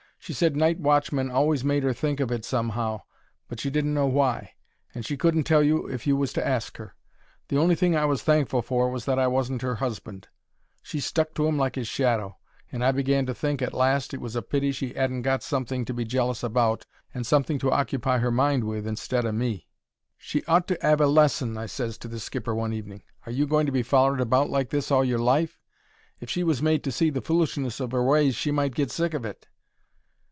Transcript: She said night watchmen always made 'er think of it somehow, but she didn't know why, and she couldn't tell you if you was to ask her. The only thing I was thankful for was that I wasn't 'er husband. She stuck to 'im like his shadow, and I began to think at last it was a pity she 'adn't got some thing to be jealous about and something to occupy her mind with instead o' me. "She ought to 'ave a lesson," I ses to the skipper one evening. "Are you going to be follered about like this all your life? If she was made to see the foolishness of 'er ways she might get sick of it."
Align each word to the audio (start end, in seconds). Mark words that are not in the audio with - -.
She 0.23 0.33
said 0.33 0.55
night 0.55 0.79
watchmen 0.79 1.31
always 1.31 1.63
made 1.63 1.83
'er 1.83 1.93
think 1.93 2.19
of 2.19 2.31
it 2.31 2.45
somehow, 2.45 3.01
but 3.49 3.59
she 3.59 3.71
didn't 3.71 3.95
know 3.95 4.05
why, 4.05 4.51
and 4.93 5.03
she 5.03 5.17
couldn't 5.17 5.45
tell 5.45 5.63
you 5.63 5.87
if 5.87 6.05
you 6.05 6.15
was 6.15 6.31
to 6.33 6.47
ask 6.47 6.77
her. 6.77 6.93
The 7.47 7.57
only 7.57 7.73
thing 7.73 7.95
I 7.95 8.05
was 8.05 8.21
thankful 8.21 8.61
for 8.61 8.91
was 8.91 9.05
that 9.05 9.17
I 9.17 9.25
wasn't 9.25 9.63
'er 9.63 9.73
husband. 9.75 10.27
She 10.83 10.99
stuck 10.99 11.33
to 11.33 11.47
'im 11.47 11.57
like 11.57 11.73
his 11.73 11.87
shadow, 11.87 12.37
and 12.71 12.85
I 12.85 12.91
began 12.91 13.25
to 13.25 13.33
think 13.33 13.63
at 13.63 13.73
last 13.73 14.13
it 14.13 14.21
was 14.21 14.35
a 14.35 14.43
pity 14.43 14.71
she 14.71 14.93
'adn't 14.95 15.23
got 15.23 15.41
some 15.41 15.65
thing 15.65 15.85
to 15.85 15.93
be 15.93 16.05
jealous 16.05 16.43
about 16.43 16.85
and 17.15 17.25
something 17.25 17.57
to 17.57 17.71
occupy 17.71 18.19
her 18.19 18.31
mind 18.31 18.63
with 18.65 18.85
instead 18.85 19.25
o' 19.25 19.31
me. 19.31 19.67
"She 20.19 20.45
ought 20.45 20.67
to 20.67 20.87
'ave 20.87 21.03
a 21.03 21.07
lesson," 21.07 21.57
I 21.57 21.65
ses 21.65 21.97
to 21.97 22.07
the 22.07 22.19
skipper 22.19 22.53
one 22.53 22.73
evening. 22.73 23.01
"Are 23.25 23.31
you 23.31 23.47
going 23.47 23.65
to 23.65 23.71
be 23.71 23.81
follered 23.81 24.21
about 24.21 24.51
like 24.51 24.69
this 24.69 24.91
all 24.91 25.03
your 25.03 25.17
life? 25.19 25.57
If 26.19 26.29
she 26.29 26.43
was 26.43 26.61
made 26.61 26.83
to 26.83 26.91
see 26.91 27.09
the 27.09 27.21
foolishness 27.23 27.79
of 27.79 27.91
'er 27.91 28.03
ways 28.03 28.35
she 28.35 28.51
might 28.51 28.75
get 28.75 28.91
sick 28.91 29.15
of 29.15 29.25
it." 29.25 29.47